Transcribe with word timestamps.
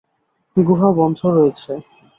গুহা 0.57 0.89
বন্ধ 0.99 1.19
রয়েছে। 1.29 1.71